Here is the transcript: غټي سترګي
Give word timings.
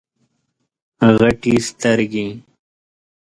غټي 1.17 1.55
سترګي 1.67 2.27